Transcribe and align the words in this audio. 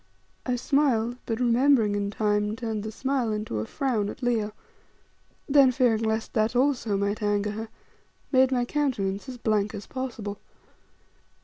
I 0.47 0.55
smiled, 0.55 1.17
but 1.27 1.39
remembering 1.39 1.93
in 1.93 2.09
time, 2.09 2.55
turned 2.55 2.81
the 2.81 2.91
smile 2.91 3.31
into 3.31 3.59
a 3.59 3.67
frown 3.67 4.09
at 4.09 4.23
Leo, 4.23 4.51
then 5.47 5.71
fearing 5.71 6.01
lest 6.01 6.33
that 6.33 6.55
also 6.55 6.97
might 6.97 7.21
anger 7.21 7.51
her, 7.51 7.69
made 8.31 8.51
my 8.51 8.65
countenance 8.65 9.29
as 9.29 9.37
blank 9.37 9.75
as 9.75 9.85
possible. 9.85 10.39